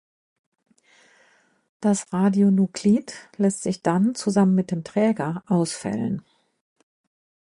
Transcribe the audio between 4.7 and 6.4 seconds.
dem Träger ausfällen.